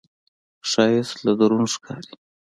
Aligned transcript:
ښایست 0.69 1.17
له 1.25 1.31
درون 1.39 1.65
ښکاري 1.73 2.13